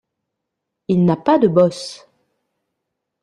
Il 0.87 1.05
n'a 1.05 1.15
pas 1.15 1.37
de 1.37 1.47
bosse. 1.47 2.09